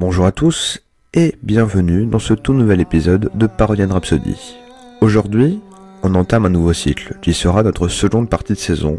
[0.00, 0.80] Bonjour à tous
[1.12, 4.56] et bienvenue dans ce tout nouvel épisode de Parodian Rhapsody.
[5.02, 5.60] Aujourd'hui,
[6.02, 8.98] on entame un nouveau cycle qui sera notre seconde partie de saison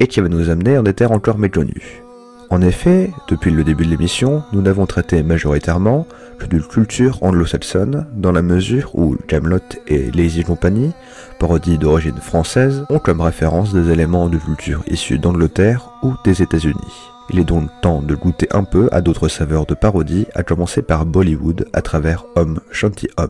[0.00, 2.02] et qui va nous amener en des terres encore méconnues.
[2.48, 6.06] En effet, depuis le début de l'émission, nous n'avons traité majoritairement
[6.38, 10.92] que de culture anglo-saxonne, dans la mesure où Camelot et Lazy Company,
[11.38, 17.09] parodies d'origine française, ont comme référence des éléments de culture issus d'Angleterre ou des États-Unis.
[17.32, 20.82] Il est donc temps de goûter un peu à d'autres saveurs de parodie, à commencer
[20.82, 23.28] par Bollywood à travers Homme Shanti Homme.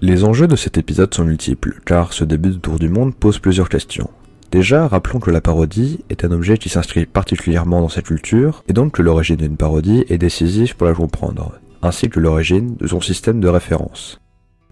[0.00, 3.38] Les enjeux de cet épisode sont multiples, car ce début de tour du monde pose
[3.38, 4.10] plusieurs questions.
[4.52, 8.72] Déjà, rappelons que la parodie est un objet qui s'inscrit particulièrement dans cette culture, et
[8.72, 13.00] donc que l'origine d'une parodie est décisive pour la comprendre, ainsi que l'origine de son
[13.00, 14.20] système de référence.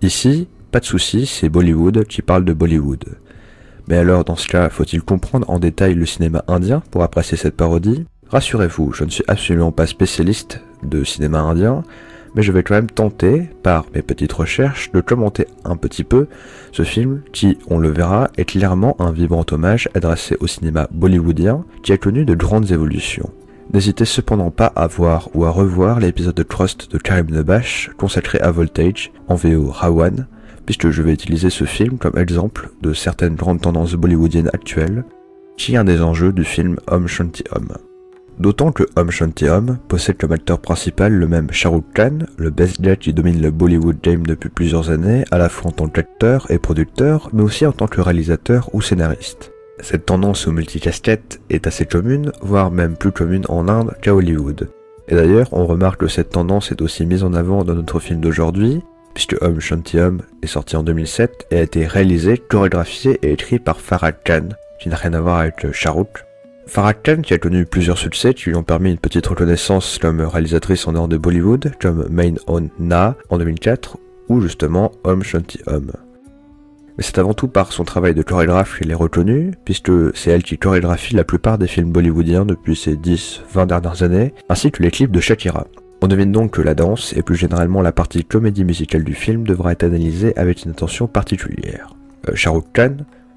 [0.02, 3.04] Ici, pas de souci, c'est Bollywood qui parle de Bollywood.
[3.88, 7.56] Mais alors, dans ce cas, faut-il comprendre en détail le cinéma indien pour apprécier cette
[7.56, 8.04] parodie?
[8.30, 11.82] Rassurez-vous, je ne suis absolument pas spécialiste de cinéma indien,
[12.36, 16.28] mais je vais quand même tenter, par mes petites recherches, de commenter un petit peu
[16.70, 21.64] ce film qui, on le verra, est clairement un vibrant hommage adressé au cinéma bollywoodien
[21.82, 23.30] qui a connu de grandes évolutions.
[23.72, 28.38] N'hésitez cependant pas à voir ou à revoir l'épisode de Trust de Karim Nebash consacré
[28.38, 30.26] à Voltage, en VO Rawan,
[30.66, 35.04] puisque je vais utiliser ce film comme exemple de certaines grandes tendances bollywoodiennes actuelles,
[35.56, 37.72] qui est un des enjeux du film Homme Shanti Homme.
[38.38, 42.50] D'autant que Om Shanti Om possède comme acteur principal le même Shah Rukh Khan, le
[42.50, 45.88] best jet qui domine le Bollywood game depuis plusieurs années, à la fois en tant
[45.88, 49.52] qu'acteur et producteur, mais aussi en tant que réalisateur ou scénariste.
[49.80, 54.68] Cette tendance au multicasquette est assez commune, voire même plus commune en Inde qu'à Hollywood.
[55.08, 58.20] Et d'ailleurs, on remarque que cette tendance est aussi mise en avant dans notre film
[58.20, 58.82] d'aujourd'hui,
[59.14, 63.58] puisque Om Shanti Om est sorti en 2007 et a été réalisé, chorégraphié et écrit
[63.58, 64.48] par Farah Khan,
[64.78, 65.94] qui n'a rien à voir avec Shah
[66.68, 70.20] Farah Farrakhan, qui a connu plusieurs succès qui lui ont permis une petite reconnaissance comme
[70.20, 75.60] réalisatrice en dehors de Bollywood, comme Main on Na en 2004 ou justement Om Shanti
[75.66, 75.92] Om.
[76.98, 80.42] Mais c'est avant tout par son travail de chorégraphe qu'elle est reconnue, puisque c'est elle
[80.42, 84.90] qui chorégraphie la plupart des films bollywoodiens depuis ces 10-20 dernières années, ainsi que les
[84.90, 85.66] clips de Shakira.
[86.02, 89.46] On devine donc que la danse, et plus généralement la partie comédie musicale du film,
[89.46, 91.94] devra être analysée avec une attention particulière.
[92.28, 92.96] Euh, Khan,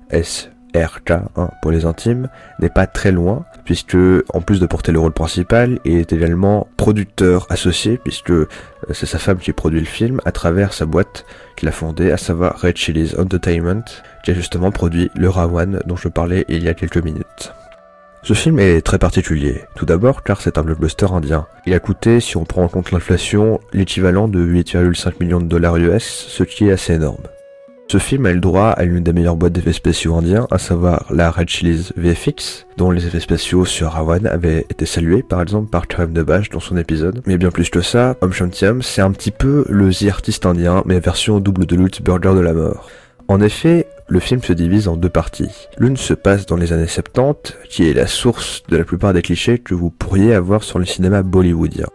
[0.10, 3.98] est RK1 hein, pour les intimes, n'est pas très loin, puisque
[4.34, 8.48] en plus de porter le rôle principal, il est également producteur associé, puisque euh,
[8.92, 11.26] c'est sa femme qui produit le film à travers sa boîte
[11.56, 13.84] qu'il a fondée, à savoir Red Chili's Entertainment,
[14.24, 17.54] qui a justement produit le Rawan dont je parlais il y a quelques minutes.
[18.22, 21.48] Ce film est très particulier, tout d'abord car c'est un blockbuster indien.
[21.66, 25.78] Il a coûté, si on prend en compte l'inflation, l'équivalent de 8,5 millions de dollars
[25.78, 27.24] US, ce qui est assez énorme.
[27.92, 31.08] Ce film a le droit à l'une des meilleures boîtes d'effets spéciaux indiens, à savoir
[31.10, 35.72] la Red Chili's VFX, dont les effets spéciaux sur Rawan avaient été salués par exemple
[35.72, 37.24] par Karim Debash dans son épisode.
[37.26, 40.84] Mais bien plus que ça, Om Shantiam, c'est un petit peu le The Artist indien,
[40.86, 42.92] mais version double de lutte burger de la mort.
[43.28, 45.68] En effet, le film se divise en deux parties.
[45.80, 49.24] L'une se passe dans les années 70, qui est la source de la plupart des
[49.24, 51.88] clichés que vous pourriez avoir sur le cinéma bollywoodien.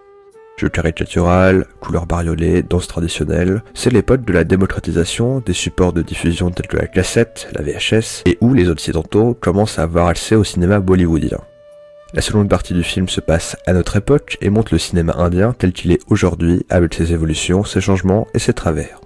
[0.56, 6.50] Jeux caricatural, couleurs bariolées, danse traditionnelle, c'est l'époque de la démocratisation des supports de diffusion
[6.50, 10.44] tels que la cassette, la VHS, et où les occidentaux commencent à avoir accès au
[10.44, 11.40] cinéma bollywoodien.
[12.12, 15.52] La seconde partie du film se passe à notre époque et montre le cinéma indien
[15.52, 19.00] tel qu'il est aujourd'hui avec ses évolutions, ses changements et ses travers.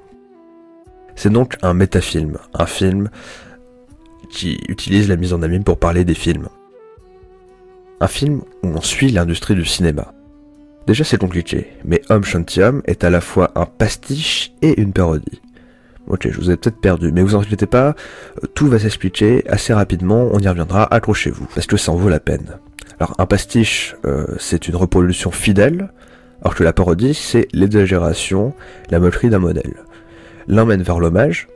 [1.16, 3.08] C'est donc un métafilm, un film
[4.30, 6.48] qui utilise la mise en abîme pour parler des films.
[8.00, 10.12] Un film où on suit l'industrie du cinéma.
[10.88, 14.94] Déjà c'est compliqué, mais Homme Shanti Homme est à la fois un pastiche et une
[14.94, 15.42] parodie.
[16.06, 17.88] Ok, je vous ai peut-être perdu, mais vous inquiétez pas,
[18.42, 22.08] euh, tout va s'expliquer assez rapidement, on y reviendra, accrochez-vous, parce que ça en vaut
[22.08, 22.56] la peine.
[22.98, 25.90] Alors un pastiche, euh, c'est une reproduction fidèle,
[26.40, 28.54] alors que la parodie, c'est l'exagération,
[28.88, 29.74] la moquerie d'un modèle.
[30.46, 31.48] L'un mène vers l'hommage,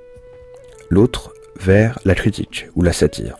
[0.90, 3.38] l'autre vers la critique ou la satire.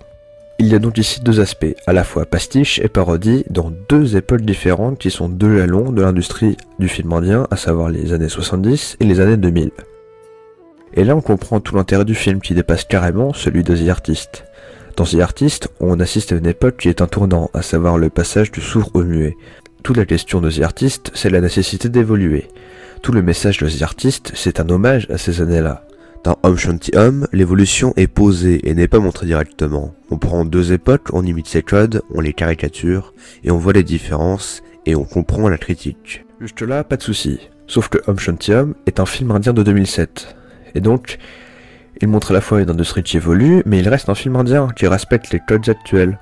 [0.63, 4.17] Il y a donc ici deux aspects, à la fois pastiche et parodie, dans deux
[4.17, 8.29] époques différentes qui sont deux jalons de l'industrie du film indien, à savoir les années
[8.29, 9.73] 70 et les années 2000.
[10.95, 14.45] Et là on comprend tout l'intérêt du film qui dépasse carrément celui de The Artist.
[14.97, 18.09] Dans The Artist, on assiste à une époque qui est un tournant, à savoir le
[18.09, 19.35] passage du sourd au muet.
[19.83, 22.47] Toute la question de The Artist, c'est la nécessité d'évoluer.
[23.03, 25.85] Tout le message de The Artist, c'est un hommage à ces années-là.
[26.25, 29.93] Dans Home Shanty Home, l'évolution est posée et n'est pas montrée directement.
[30.09, 33.83] On prend deux époques, on imite ses codes, on les caricature, et on voit les
[33.83, 36.25] différences, et on comprend la critique.
[36.41, 37.41] Juste là, pas de souci.
[37.67, 40.37] Sauf que Home Shanty Home est un film indien de 2007.
[40.77, 41.19] Et donc,
[42.01, 44.69] il montre à la fois une industrie qui évolue, mais il reste un film indien
[44.77, 46.21] qui respecte les codes actuels.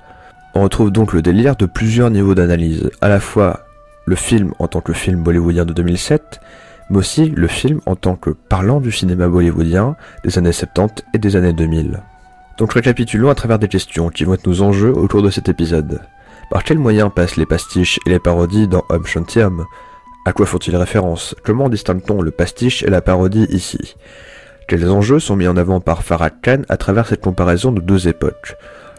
[0.55, 3.65] On retrouve donc le délire de plusieurs niveaux d'analyse, à la fois
[4.05, 6.39] le film en tant que film bollywoodien de 2007,
[6.91, 9.95] mais aussi le film en tant que parlant du cinéma bollywoodien
[10.25, 12.01] des années 70 et des années 2000.
[12.57, 16.01] Donc récapitulons à travers des questions qui vont être nos enjeux autour de cet épisode.
[16.49, 19.65] Par quels moyens passent les pastiches et les parodies dans Home Shanty Home
[20.25, 21.33] À quoi font-ils référence?
[21.45, 23.95] Comment distingue-t-on le pastiche et la parodie ici?
[24.67, 28.09] Quels enjeux sont mis en avant par Farah Khan à travers cette comparaison de deux
[28.09, 28.57] époques?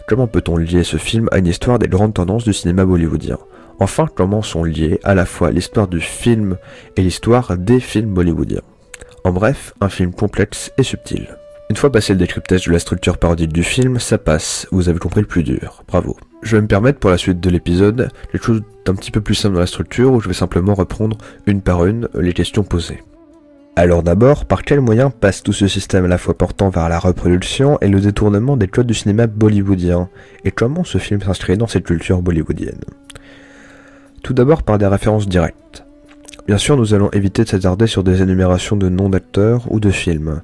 [0.08, 3.38] Comment peut-on lier ce film à une histoire des grandes tendances du cinéma bollywoodien?
[3.78, 6.56] Enfin, comment sont liées à la fois l'histoire du film
[6.96, 8.62] et l'histoire des films bollywoodiens
[9.24, 11.36] En bref, un film complexe et subtil.
[11.70, 14.98] Une fois passé le décryptage de la structure parodique du film, ça passe, vous avez
[14.98, 16.16] compris le plus dur, bravo.
[16.42, 19.34] Je vais me permettre pour la suite de l'épisode quelque chose d'un petit peu plus
[19.34, 21.16] simple dans la structure où je vais simplement reprendre
[21.46, 23.02] une par une les questions posées.
[23.74, 26.98] Alors d'abord, par quels moyens passe tout ce système à la fois portant vers la
[26.98, 30.10] reproduction et le détournement des codes du cinéma bollywoodien?
[30.44, 32.80] Et comment ce film s'inscrit dans cette culture bollywoodienne?
[34.22, 35.84] Tout d'abord par des références directes.
[36.46, 39.90] Bien sûr, nous allons éviter de s'attarder sur des énumérations de noms d'acteurs ou de
[39.90, 40.42] films,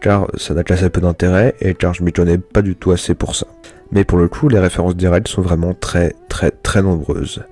[0.00, 3.14] car ça n'a qu'assez peu d'intérêt et car je m'y connais pas du tout assez
[3.14, 3.46] pour ça.
[3.92, 7.42] Mais pour le coup, les références directes sont vraiment très très très nombreuses,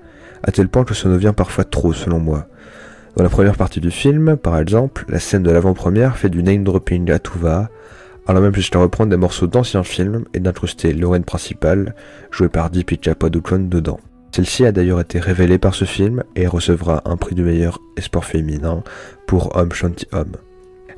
[0.43, 2.47] à tel point que ça devient parfois trop selon moi.
[3.15, 6.63] Dans la première partie du film, par exemple, la scène de l'avant-première fait du name
[6.63, 7.69] dropping à tout va,
[8.25, 11.93] alors même jusqu'à reprendre des morceaux d'anciens films et d'incruster l'héroïne principale,
[12.31, 13.99] jouée par Deepika Padukone, dedans.
[14.35, 18.25] Celle-ci a d'ailleurs été révélée par ce film et recevra un prix du meilleur espoir
[18.25, 18.83] féminin
[19.27, 20.31] pour Homme Shanti Homme.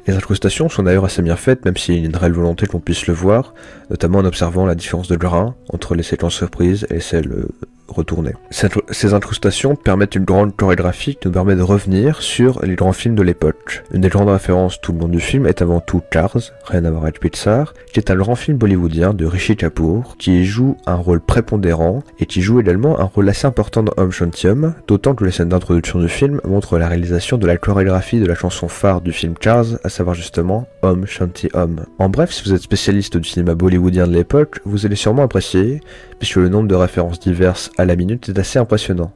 [0.07, 2.79] Les incrustations sont d'ailleurs assez bien faites, même s'il y a une réelle volonté qu'on
[2.79, 3.53] puisse le voir,
[3.89, 7.47] notamment en observant la différence de grain entre les séquences surprises et celles
[7.87, 8.33] retournées.
[8.51, 13.15] Ces incrustations permettent une grande chorégraphie qui nous permet de revenir sur les grands films
[13.15, 13.83] de l'époque.
[13.93, 16.91] Une des grandes références tout le monde du film est avant tout Cars, rien à
[16.91, 20.95] voir avec Pixar, qui est un grand film bollywoodien de Rishi Kapoor, qui joue un
[20.95, 25.23] rôle prépondérant et qui joue également un rôle assez important dans Home Shantyum, d'autant que
[25.23, 29.01] les scènes d'introduction du film montrent la réalisation de la chorégraphie de la chanson phare
[29.01, 31.85] du film Cars, à savoir justement Home Shanty Home.
[31.99, 35.81] En bref, si vous êtes spécialiste du cinéma bollywoodien de l'époque, vous allez sûrement apprécier,
[36.19, 39.13] puisque le nombre de références diverses à la minute est assez impressionnant,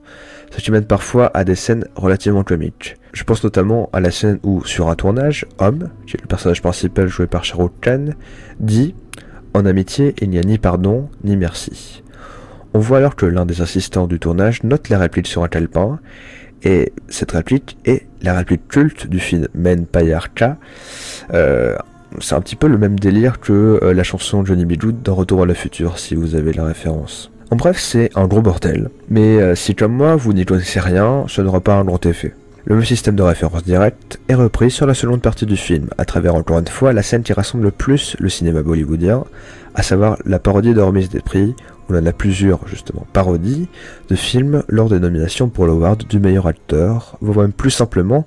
[0.51, 2.95] ce qui mène parfois à des scènes relativement comiques.
[3.13, 6.61] Je pense notamment à la scène où, sur un tournage, Homme, qui est le personnage
[6.61, 8.09] principal joué par Shahrukh Khan,
[8.59, 8.95] dit
[9.53, 12.03] En amitié, il n'y a ni pardon, ni merci.
[12.73, 15.99] On voit alors que l'un des assistants du tournage note la réplique sur un calepin,
[16.63, 20.57] et cette réplique est la réplique culte du film Men Payarka.
[21.33, 21.75] Euh,
[22.19, 24.73] c'est un petit peu le même délire que euh, la chanson Johnny B.
[25.03, 27.31] Dans Retour à le futur, si vous avez la référence.
[27.51, 28.89] En bref, c'est un gros bordel.
[29.09, 32.33] Mais euh, si comme moi, vous n'y connaissez rien, ce n'aura pas un grand effet.
[32.65, 36.05] Le même système de référence directe est repris sur la seconde partie du film, à
[36.05, 39.23] travers encore une fois la scène qui rassemble le plus le cinéma bollywoodien,
[39.73, 41.55] à savoir la parodie de remise des prix,
[41.89, 43.67] où l'on a plusieurs justement parodies
[44.09, 48.25] de films lors des nominations pour l'award du meilleur acteur, voire même plus simplement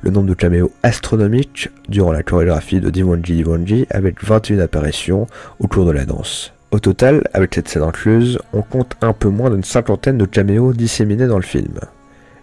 [0.00, 5.26] le nombre de caméos astronomiques durant la chorégraphie de Dimonji Dimonji avec 21 apparitions
[5.60, 6.54] au cours de la danse.
[6.72, 10.72] Au total, avec cette scène incluse, on compte un peu moins d'une cinquantaine de caméos
[10.72, 11.78] disséminés dans le film.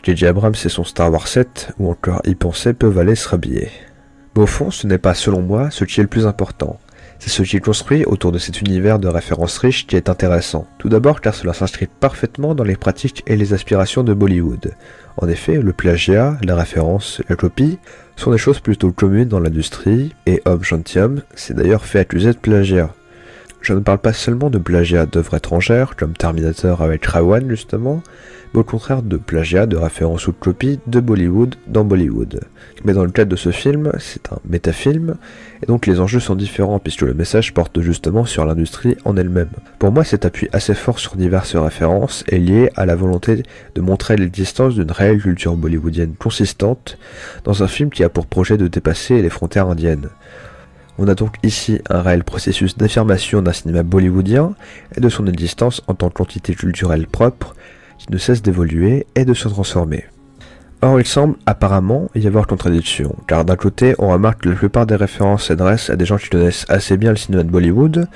[0.03, 0.27] J.J.
[0.27, 3.69] Abrams et son Star Wars 7, ou encore y penser, peuvent aller se rhabiller.
[4.35, 6.79] Mais au fond, ce n'est pas, selon moi, ce qui est le plus important.
[7.17, 10.67] C'est ce qui est construit autour de cet univers de références riches qui est intéressant.
[10.77, 14.75] Tout d'abord car cela s'inscrit parfaitement dans les pratiques et les aspirations de Bollywood.
[15.17, 17.79] En effet, le plagiat, la référence, la copie
[18.15, 22.37] sont des choses plutôt communes dans l'industrie, et Homme Gentium s'est d'ailleurs fait accuser de
[22.37, 22.93] plagiat.
[23.61, 28.01] Je ne parle pas seulement de plagiat d'œuvres étrangères, comme Terminator avec Rawan justement,
[28.53, 32.39] mais au contraire de plagiat de références ou de copies de Bollywood dans Bollywood.
[32.85, 35.15] Mais dans le cadre de ce film, c'est un métafilm,
[35.61, 39.51] et donc les enjeux sont différents puisque le message porte justement sur l'industrie en elle-même.
[39.77, 43.43] Pour moi, cet appui assez fort sur diverses références est lié à la volonté
[43.75, 46.97] de montrer l'existence d'une réelle culture bollywoodienne consistante
[47.43, 50.09] dans un film qui a pour projet de dépasser les frontières indiennes.
[51.01, 54.53] On a donc ici un réel processus d'affirmation d'un cinéma bollywoodien
[54.97, 57.55] et de son existence en tant qu'entité culturelle propre
[57.97, 60.03] qui ne cesse d'évoluer et de se transformer.
[60.81, 64.85] Or, il semble apparemment y avoir contradiction, car d'un côté, on remarque que la plupart
[64.85, 68.09] des références s'adressent à des gens qui connaissent assez bien le cinéma de Bollywood,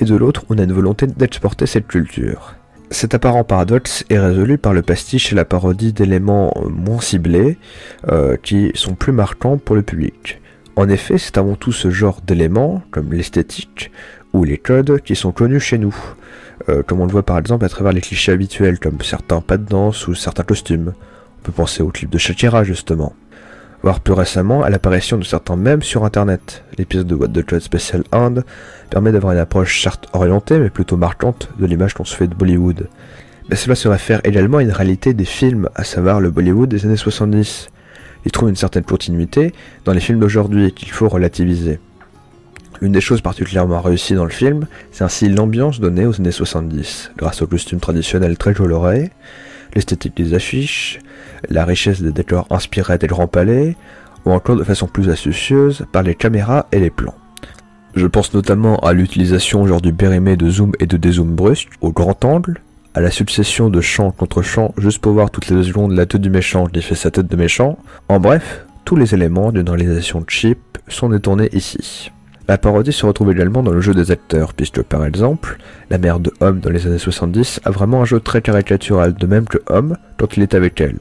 [0.00, 2.56] et de l'autre, on a une volonté d'exporter cette culture.
[2.90, 7.58] Cet apparent paradoxe est résolu par le pastiche et la parodie d'éléments moins ciblés
[8.08, 10.40] euh, qui sont plus marquants pour le public.
[10.78, 13.90] En effet, c'est avant tout ce genre d'éléments, comme l'esthétique
[14.32, 15.96] ou les codes, qui sont connus chez nous,
[16.68, 19.56] euh, comme on le voit par exemple à travers les clichés habituels, comme certains pas
[19.56, 20.92] de danse ou certains costumes.
[21.40, 23.12] On peut penser au clip de Shakira justement.
[23.82, 26.62] Voire plus récemment à l'apparition de certains mèmes sur internet.
[26.78, 28.44] L'épisode de What the Code Special Inde
[28.88, 32.36] permet d'avoir une approche certes orientée mais plutôt marquante de l'image qu'on se fait de
[32.36, 32.86] Bollywood.
[33.50, 36.86] Mais cela se réfère également à une réalité des films, à savoir le Bollywood des
[36.86, 37.68] années 70.
[38.24, 39.52] Il trouve une certaine continuité
[39.84, 41.78] dans les films d'aujourd'hui qu'il faut relativiser.
[42.80, 47.12] L'une des choses particulièrement réussies dans le film, c'est ainsi l'ambiance donnée aux années 70,
[47.16, 49.10] grâce aux costumes traditionnels très colorés,
[49.74, 51.00] l'esthétique des affiches,
[51.48, 53.76] la richesse des décors inspirés des grands palais,
[54.24, 57.14] ou encore de façon plus astucieuse par les caméras et les plans.
[57.94, 62.24] Je pense notamment à l'utilisation genre du de zoom et de dézoom brusque au grand
[62.24, 62.60] angle,
[62.94, 66.06] à la succession de champ contre champ juste pour voir toutes les deux secondes la
[66.06, 67.78] tête du méchant qui fait sa tête de méchant.
[68.08, 72.10] En bref, tous les éléments d'une réalisation cheap sont détournés ici.
[72.48, 75.58] La parodie se retrouve également dans le jeu des acteurs, puisque par exemple,
[75.90, 79.26] la mère de Homme dans les années 70 a vraiment un jeu très caricatural, de
[79.26, 80.98] même que Homme quand il est avec elle.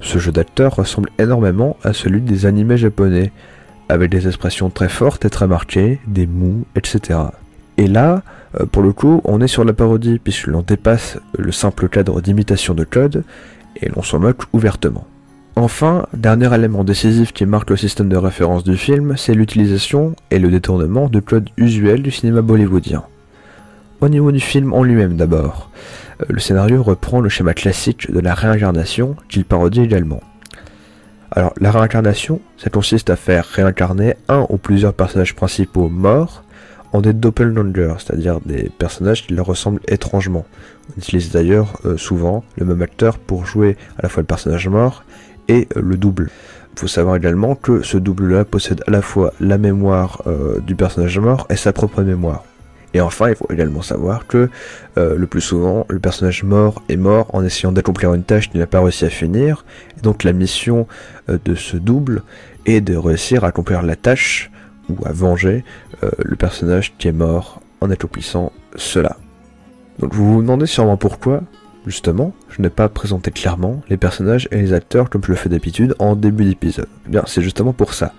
[0.00, 3.30] Ce jeu d'acteur ressemble énormément à celui des animés japonais,
[3.88, 7.20] avec des expressions très fortes et très marquées, des mous, etc.
[7.80, 8.22] Et là,
[8.60, 12.20] euh, pour le coup, on est sur la parodie, puisque l'on dépasse le simple cadre
[12.20, 13.24] d'imitation de code,
[13.80, 15.06] et l'on s'en moque ouvertement.
[15.56, 20.38] Enfin, dernier élément décisif qui marque le système de référence du film, c'est l'utilisation et
[20.38, 23.04] le détournement de codes usuels du cinéma bollywoodien.
[24.02, 25.70] Au niveau du film en lui-même d'abord,
[26.20, 30.20] euh, le scénario reprend le schéma classique de la réincarnation qu'il parodie également.
[31.30, 36.44] Alors, la réincarnation, ça consiste à faire réincarner un ou plusieurs personnages principaux morts
[36.92, 40.44] en des doppelgangers, c'est-à-dire des personnages qui leur ressemblent étrangement.
[40.90, 44.68] On utilise d'ailleurs euh, souvent le même acteur pour jouer à la fois le personnage
[44.68, 45.04] mort
[45.48, 46.30] et euh, le double.
[46.74, 50.74] Il faut savoir également que ce double-là possède à la fois la mémoire euh, du
[50.74, 52.44] personnage mort et sa propre mémoire.
[52.92, 54.50] Et enfin, il faut également savoir que
[54.96, 58.66] le plus souvent, le personnage mort est mort en essayant d'accomplir une tâche qu'il n'a
[58.66, 59.64] pas réussi à finir.
[60.02, 60.88] Donc la mission
[61.28, 62.24] de ce double
[62.66, 64.50] est de réussir à accomplir la tâche
[64.90, 65.64] ou à venger
[66.02, 69.16] euh, le personnage qui est mort en accomplissant cela.
[69.98, 71.42] Donc vous vous demandez sûrement pourquoi,
[71.86, 75.48] justement, je n'ai pas présenté clairement les personnages et les acteurs comme je le fais
[75.48, 76.88] d'habitude en début d'épisode.
[77.06, 78.12] Eh bien, c'est justement pour ça.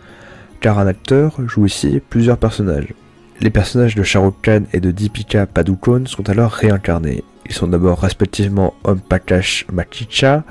[0.60, 2.94] Car un acteur joue ici plusieurs personnages.
[3.40, 7.24] Les personnages de Shah Rukh Khan et de Deepika Padukone sont alors réincarnés.
[7.48, 10.44] Ils sont d'abord respectivement Om Prakash Makicha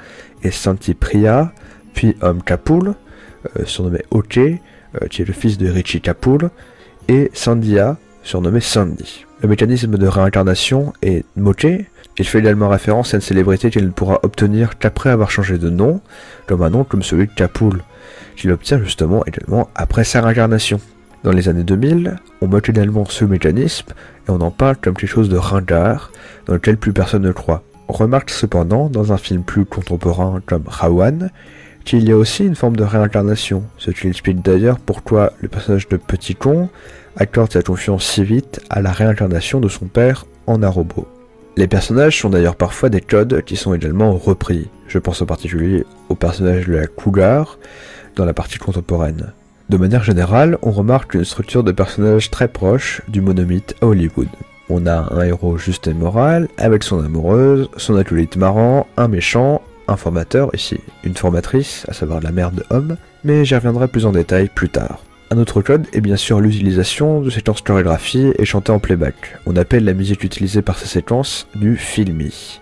[0.43, 1.53] et Santi Priya,
[1.95, 2.83] puis Om Kapoor,
[3.57, 4.41] euh, surnommé Ok,
[5.11, 6.50] qui est le fils de Richie Kapoor,
[7.09, 9.25] et Sandhya, surnommé Sandy.
[9.42, 11.87] Le mécanisme de réincarnation est moché.
[12.18, 15.70] Il fait également référence à une célébrité qu'il ne pourra obtenir qu'après avoir changé de
[15.70, 16.00] nom,
[16.47, 17.75] comme un nom comme celui de Kapoor,
[18.37, 20.80] qu'il obtient justement également après sa réincarnation.
[21.25, 23.88] Dans les années 2000, on moque également ce mécanisme
[24.26, 26.12] et on en parle comme quelque chose de ringard
[26.47, 27.62] dans lequel plus personne ne croit.
[27.88, 31.30] On remarque cependant dans un film plus contemporain comme Rawan
[31.84, 35.88] qu'il y a aussi une forme de réincarnation, ce qui explique d'ailleurs pourquoi le personnage
[35.88, 36.68] de Petit Con
[37.16, 41.06] accorde sa confiance si vite à la réincarnation de son père en un robot.
[41.56, 44.68] Les personnages sont d'ailleurs parfois des codes qui sont également repris.
[44.88, 47.58] Je pense en particulier au personnage de la Cougar
[48.16, 49.32] dans la partie contemporaine.
[49.68, 54.28] De manière générale, on remarque une structure de personnages très proche du monomythe à Hollywood.
[54.68, 59.62] On a un héros juste et moral, avec son amoureuse, son acolyte marrant, un méchant,
[59.90, 64.06] un formateur, ici une formatrice, à savoir la mère de Homme, mais j'y reviendrai plus
[64.06, 65.04] en détail plus tard.
[65.32, 69.38] Un autre code est bien sûr l'utilisation de séquences chorégraphiées et chantées en playback.
[69.47, 72.61] On appelle la musique utilisée par ces séquences du filmi.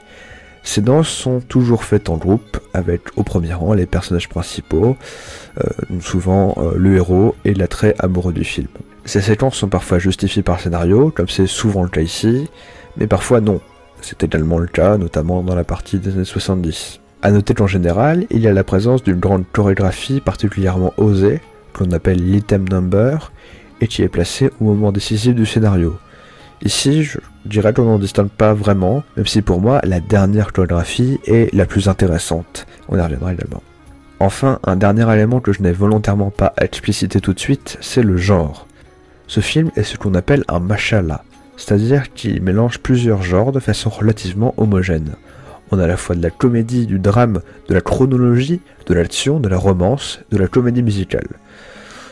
[0.62, 4.98] Ces danses sont toujours faites en groupe, avec au premier rang les personnages principaux,
[5.58, 8.68] euh, souvent euh, le héros et l'attrait amoureux du film.
[9.06, 12.50] Ces séquences sont parfois justifiées par scénario, comme c'est souvent le cas ici,
[12.98, 13.62] mais parfois non.
[14.02, 17.00] C'est également le cas, notamment dans la partie des années 70.
[17.20, 21.40] A noter qu'en général, il y a la présence d'une grande chorégraphie particulièrement osée,
[21.72, 23.32] que l'on appelle l'item number,
[23.80, 25.98] et qui est placée au moment décisif du scénario.
[26.62, 31.18] Ici, je dirais qu'on n'en distingue pas vraiment, même si pour moi, la dernière chorégraphie
[31.24, 32.66] est la plus intéressante.
[32.88, 33.62] On y reviendra également.
[34.20, 38.16] Enfin, un dernier élément que je n'ai volontairement pas explicité tout de suite, c'est le
[38.16, 38.66] genre.
[39.26, 41.22] Ce film est ce qu'on appelle un mashallah,
[41.56, 45.14] c'est-à-dire qu'il mélange plusieurs genres de façon relativement homogène.
[45.70, 49.40] On a à la fois de la comédie, du drame, de la chronologie, de l'action,
[49.40, 51.28] de la romance, de la comédie musicale.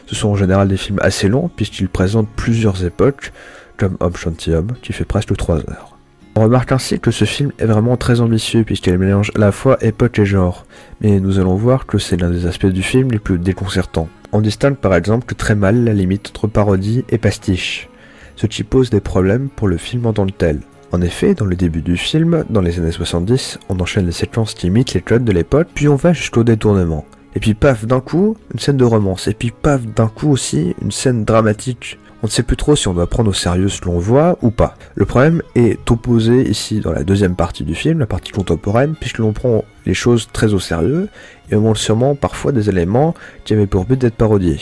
[0.07, 3.33] Ce sont en général des films assez longs puisqu'ils présentent plusieurs époques,
[3.77, 5.97] comme Homme Shanty Homme, qui fait presque 3 heures.
[6.39, 9.83] On remarque ainsi que ce film est vraiment très ambitieux puisqu'il mélange à la fois
[9.83, 10.67] époque et genre,
[11.01, 14.09] mais nous allons voir que c'est l'un des aspects du film les plus déconcertants.
[14.33, 17.89] On distingue par exemple très mal la limite entre parodie et pastiche,
[18.37, 20.61] ce qui pose des problèmes pour le film en tant que tel.
[20.93, 24.55] En effet, dans le début du film, dans les années 70, on enchaîne les séquences
[24.55, 27.05] qui imitent les codes de l'époque, puis on va jusqu'au détournement.
[27.35, 30.75] Et puis paf, d'un coup, une scène de romance, et puis paf, d'un coup aussi,
[30.81, 31.99] une scène dramatique.
[32.23, 34.51] On ne sait plus trop si on doit prendre au sérieux ce l'on voit ou
[34.51, 34.77] pas.
[34.95, 39.19] Le problème est opposé ici dans la deuxième partie du film, la partie contemporaine, puisque
[39.19, 41.09] l'on prend les choses très au sérieux,
[41.51, 43.15] et on montre sûrement parfois des éléments
[43.45, 44.61] qui avaient pour but d'être parodiés.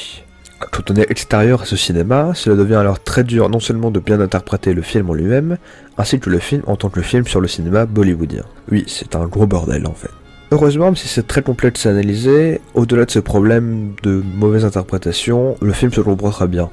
[0.71, 4.01] Quand on est extérieur à ce cinéma, cela devient alors très dur non seulement de
[4.01, 5.57] bien interpréter le film en lui-même,
[5.99, 8.45] ainsi que le film en tant que film sur le cinéma bollywoodien.
[8.71, 10.11] Oui, c'est un gros bordel en fait.
[10.51, 15.57] Heureusement, même si c'est très complexe à analyser, au-delà de ce problème de mauvaise interprétation,
[15.61, 16.71] le film se comprend très bien.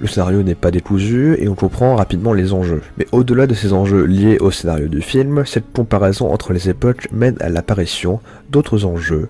[0.00, 2.82] Le scénario n'est pas décousu et on comprend rapidement les enjeux.
[2.98, 7.08] Mais au-delà de ces enjeux liés au scénario du film, cette comparaison entre les époques
[7.12, 8.20] mène à l'apparition
[8.50, 9.28] d'autres enjeux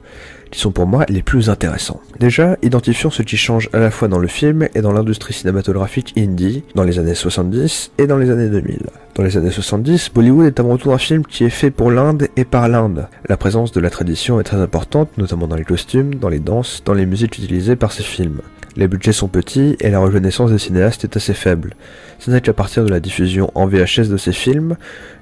[0.53, 2.01] qui sont pour moi les plus intéressants.
[2.21, 6.13] Déjà, identifions ce qui change à la fois dans le film et dans l'industrie cinématographique
[6.17, 8.79] indie, dans les années 70 et dans les années 2000.
[9.15, 12.29] Dans les années 70, Bollywood est avant tout un film qui est fait pour l'Inde
[12.37, 13.09] et par l'Inde.
[13.29, 16.83] La présence de la tradition est très importante, notamment dans les costumes, dans les danses,
[16.85, 18.41] dans les musiques utilisées par ces films.
[18.77, 21.75] Les budgets sont petits et la reconnaissance des cinéastes est assez faible.
[22.19, 24.77] Ce n'est qu'à partir de la diffusion en VHS de ces films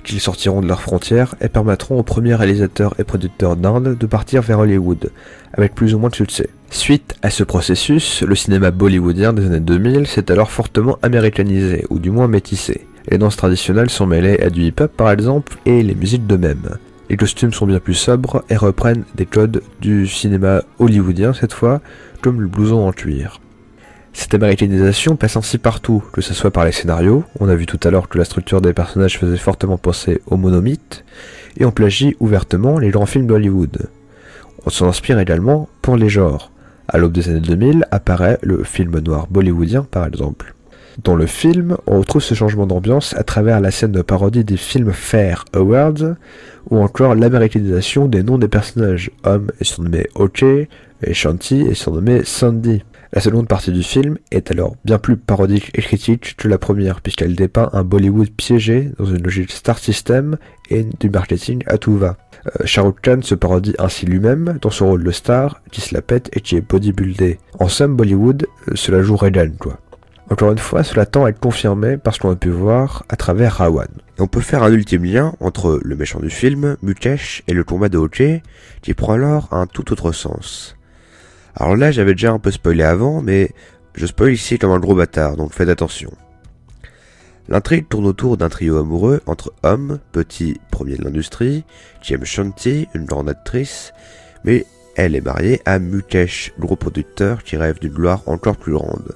[0.04, 4.42] qu'ils sortiront de leurs frontières et permettront aux premiers réalisateurs et producteurs d'Inde de partir
[4.42, 5.10] vers Hollywood,
[5.52, 6.48] avec plus ou moins de succès.
[6.70, 11.98] Suite à ce processus, le cinéma bollywoodien des années 2000 s'est alors fortement américanisé, ou
[11.98, 12.86] du moins métissé.
[13.08, 16.76] Les danses traditionnelles sont mêlées à du hip-hop par exemple, et les musiques de même.
[17.10, 21.80] Les costumes sont bien plus sobres et reprennent des codes du cinéma hollywoodien cette fois,
[22.22, 23.40] comme le blouson en cuir.
[24.12, 27.80] Cette américanisation passe ainsi partout, que ce soit par les scénarios, on a vu tout
[27.82, 31.04] à l'heure que la structure des personnages faisait fortement penser au monomythe,
[31.56, 33.88] et on plagie ouvertement les grands films d'Hollywood.
[34.64, 36.52] On s'en inspire également pour les genres.
[36.86, 40.54] À l'aube des années 2000 apparaît le film noir bollywoodien par exemple.
[41.02, 44.56] Dans le film, on retrouve ce changement d'ambiance à travers la scène de parodie des
[44.56, 46.16] films Fair Awards,
[46.68, 49.10] ou encore l'américanisation des noms des personnages.
[49.24, 52.82] Homme est surnommé Ok, et Shanti est surnommé Sandy.
[53.12, 57.00] La seconde partie du film est alors bien plus parodique et critique que la première,
[57.00, 60.36] puisqu'elle dépeint un Bollywood piégé dans une logique star system
[60.70, 62.18] et du marketing à tout va.
[62.46, 65.94] Euh, Shah Rukh Khan se parodie ainsi lui-même dans son rôle de star, qui se
[65.94, 67.38] la pète et qui est bodybuildé.
[67.58, 69.78] En somme, Bollywood, euh, cela joue Reagan, quoi.
[70.30, 73.16] Encore une fois, cela tend à être confirmé par ce qu'on a pu voir à
[73.16, 73.88] travers Rawan.
[74.16, 77.64] Et on peut faire un ultime lien entre le méchant du film, Mukesh, et le
[77.64, 78.40] combat de Hoche,
[78.80, 80.76] qui prend alors un tout autre sens.
[81.56, 83.50] Alors là, j'avais déjà un peu spoilé avant, mais
[83.94, 86.12] je spoil ici comme un gros bâtard, donc faites attention.
[87.48, 91.64] L'intrigue tourne autour d'un trio amoureux entre hommes, petit premier de l'industrie,
[92.00, 93.92] qui Shanti, une grande actrice,
[94.44, 94.64] mais
[94.94, 99.12] elle est mariée à Mukesh, gros producteur qui rêve d'une gloire encore plus grande.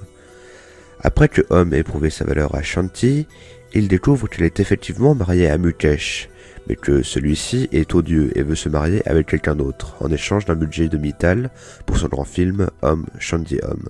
[1.05, 3.27] Après que Homme ait prouvé sa valeur à Shanti,
[3.75, 6.29] il découvre qu'il est effectivement marié à Mukesh,
[6.67, 10.55] mais que celui-ci est odieux et veut se marier avec quelqu'un d'autre, en échange d'un
[10.55, 11.51] budget de Mittal
[11.85, 13.89] pour son grand film Homme, Shanti Homme.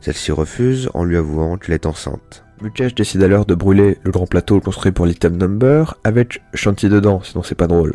[0.00, 2.42] Celle-ci refuse en lui avouant qu'elle est enceinte.
[2.60, 7.22] Mukesh décide alors de brûler le grand plateau construit pour l'item number avec Shanti dedans,
[7.22, 7.92] sinon c'est pas drôle.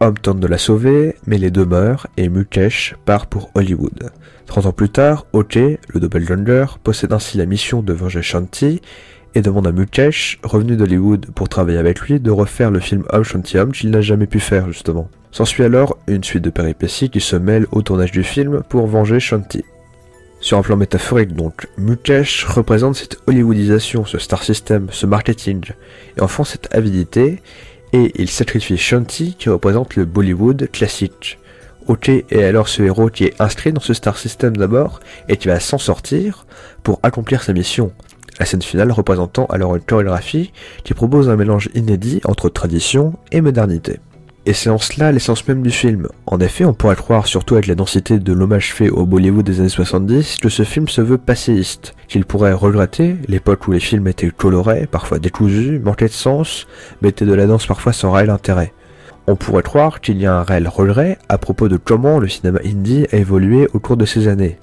[0.00, 4.10] Homme tente de la sauver, mais les deux meurent et Mukesh part pour Hollywood.
[4.46, 8.80] 30 ans plus tard, Ok, le doppelganger, possède ainsi la mission de venger Shanti
[9.34, 13.24] et demande à Mukesh, revenu d'Hollywood pour travailler avec lui, de refaire le film Homme
[13.24, 15.08] Shanti Homme qu'il n'a jamais pu faire justement.
[15.32, 19.18] S'ensuit alors une suite de péripéties qui se mêlent au tournage du film pour venger
[19.18, 19.64] Shanti.
[20.40, 25.64] Sur un plan métaphorique donc, Mukesh représente cette hollywoodisation, ce star system, ce marketing,
[26.16, 27.42] et enfin cette avidité,
[27.92, 31.38] et il sacrifie Shanti qui représente le Bollywood classique.
[31.86, 35.48] Ok est alors ce héros qui est inscrit dans ce star system d'abord, et qui
[35.48, 36.46] va s'en sortir
[36.82, 37.92] pour accomplir sa mission.
[38.38, 40.52] La scène finale représentant alors une chorégraphie
[40.84, 44.00] qui propose un mélange inédit entre tradition et modernité.
[44.46, 46.08] Et c'est en cela l'essence même du film.
[46.26, 49.60] En effet, on pourrait croire, surtout avec la densité de l'hommage fait au Bollywood des
[49.60, 54.08] années 70, que ce film se veut passéiste, qu'il pourrait regretter l'époque où les films
[54.08, 56.66] étaient colorés, parfois décousus, manquaient de sens,
[57.02, 58.72] mettaient de la danse parfois sans réel intérêt.
[59.26, 62.60] On pourrait croire qu'il y a un réel regret à propos de comment le cinéma
[62.64, 64.58] indie a évolué au cours de ces années.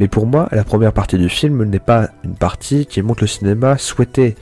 [0.00, 3.28] Mais pour moi, la première partie du film n'est pas une partie qui montre le
[3.28, 4.34] cinéma souhaité,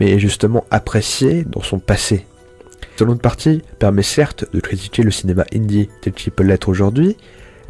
[0.00, 2.24] mais justement apprécié dans son passé.
[2.96, 7.16] Seconde partie permet certes de critiquer le cinéma indie tel qu'il peut l'être aujourd'hui,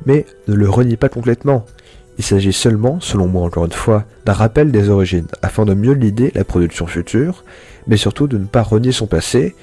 [0.04, 1.64] mais ne le renie pas complètement.
[2.18, 5.94] Il s'agit seulement, selon moi encore une fois, d'un rappel des origines, afin de mieux
[5.94, 7.42] lider la production future,
[7.87, 9.54] mais surtout de ne pas renier son passé,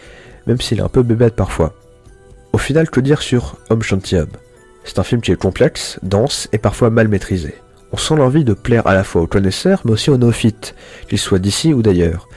[0.47, 1.73] même s'il est un peu bébête parfois.
[2.53, 4.31] Au final, que dire sur Homme Shanty Homme
[4.83, 7.53] C'est un film qui est complexe, dense et parfois mal maîtrisé.
[7.93, 10.75] On sent l'envie de plaire à la fois aux connaisseurs, mais aussi aux néophytes,
[11.07, 12.27] qu'ils soient d'ici ou d'ailleurs.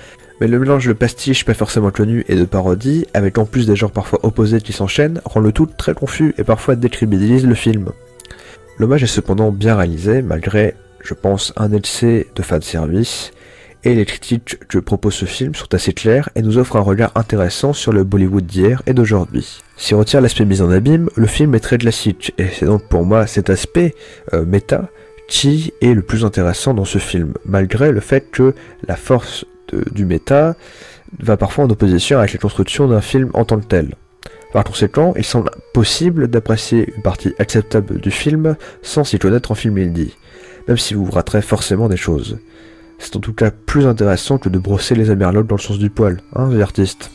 [0.45, 3.77] Mais le mélange de pastiche pas forcément connu et de parodie, avec en plus des
[3.77, 7.93] genres parfois opposés qui s'enchaînent, rend le tout très confus et parfois décrédibilise le film.
[8.79, 13.33] L'hommage est cependant bien réalisé, malgré, je pense, un LC de fan service,
[13.85, 17.13] et les critiques que propose ce film sont assez claires et nous offrent un regard
[17.15, 19.63] intéressant sur le Bollywood d'hier et d'aujourd'hui.
[19.79, 22.87] Si on retire l'aspect mise en abîme, le film est très classique, et c'est donc
[22.91, 23.95] pour moi cet aspect
[24.35, 24.91] euh, méta
[25.27, 28.53] qui est le plus intéressant dans ce film, malgré le fait que
[28.87, 30.57] la force de- du méta
[31.21, 33.95] va parfois en opposition avec la construction d'un film en tant que tel.
[34.53, 39.55] Par conséquent, il semble possible d'apprécier une partie acceptable du film sans s'y connaître en
[39.55, 40.17] film indie,
[40.69, 42.39] même si vous raterez forcément des choses.
[42.99, 45.91] C'est en tout cas plus intéressant que de brosser les amerlocs dans le sens du
[45.91, 47.11] poil, hein, les artistes.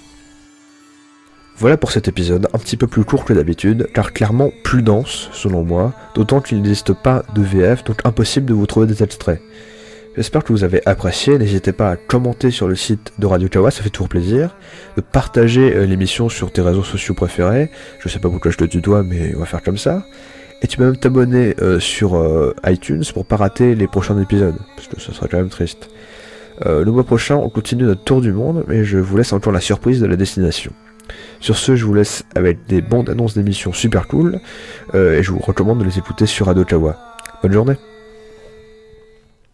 [1.57, 5.29] Voilà pour cet épisode, un petit peu plus court que d'habitude, car clairement plus dense,
[5.33, 9.41] selon moi, d'autant qu'il n'existe pas de VF, donc impossible de vous trouver des extraits.
[10.19, 13.71] J'espère que vous avez apprécié, n'hésitez pas à commenter sur le site de Radio Kawa,
[13.71, 14.53] ça fait toujours plaisir,
[14.97, 18.65] de partager euh, l'émission sur tes réseaux sociaux préférés, je sais pas pourquoi je te
[18.65, 20.03] tutoie, mais on va faire comme ça.
[20.61, 24.57] Et tu peux même t'abonner euh, sur euh, iTunes pour pas rater les prochains épisodes,
[24.75, 25.89] parce que ça serait quand même triste.
[26.65, 29.61] Le mois prochain, on continue notre tour du monde, mais je vous laisse encore la
[29.61, 30.73] surprise de la destination.
[31.39, 34.41] Sur ce, je vous laisse avec des bandes annonces d'émissions super cool,
[34.93, 36.97] et je vous recommande de les écouter sur Radio Kawa.
[37.41, 37.75] Bonne journée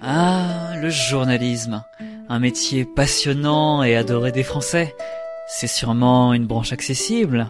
[0.01, 0.44] Ah,
[0.85, 1.83] le journalisme.
[2.29, 4.95] Un métier passionnant et adoré des Français.
[5.47, 7.47] C'est sûrement une branche accessible.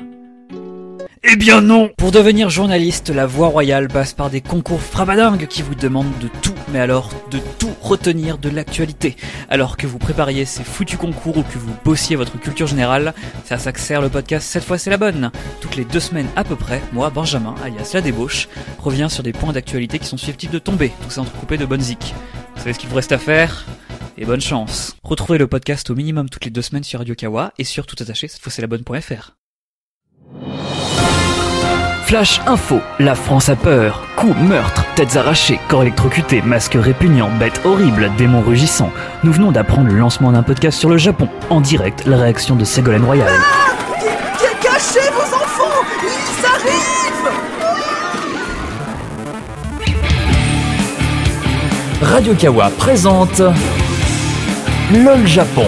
[1.27, 5.63] Eh bien non Pour devenir journaliste, la voie royale passe par des concours frabadingues qui
[5.63, 9.15] vous demandent de tout, mais alors de tout retenir de l'actualité.
[9.49, 13.55] Alors que vous prépariez ces foutus concours ou que vous bossiez votre culture générale, c'est
[13.55, 15.31] à ça que sert le podcast Cette fois c'est la bonne.
[15.61, 19.33] Toutes les deux semaines à peu près, moi, Benjamin, alias La Débauche, revient sur des
[19.33, 22.13] points d'actualité qui sont susceptibles de tomber, tout ça entrecoupé de bonnes zik.
[22.53, 23.65] Vous savez ce qu'il vous reste à faire?
[24.17, 24.95] Et bonne chance.
[25.03, 27.97] Retrouvez le podcast au minimum toutes les deux semaines sur Radio Kawa et sur tout
[27.99, 29.35] attaché, cette fois c'est la bonne.fr.
[32.05, 34.05] Flash Info, la France a peur.
[34.15, 38.91] Coups, meurtres, têtes arrachées, corps électrocutés, masques répugnants, bêtes horribles, démons rugissants.
[39.23, 41.27] Nous venons d'apprendre le lancement d'un podcast sur le Japon.
[41.49, 43.27] En direct, la réaction de Ségolène Royal.
[44.61, 47.31] Cachez vos enfants Ils arrivent
[52.03, 53.41] Radio Kawa présente
[54.93, 55.65] LOL Japon.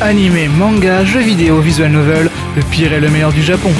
[0.00, 3.70] Animé, manga, jeux vidéo, visual novel, le pire et le meilleur du Japon.